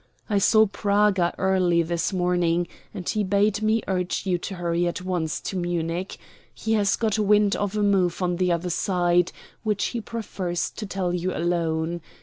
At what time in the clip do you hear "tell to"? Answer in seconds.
10.87-11.17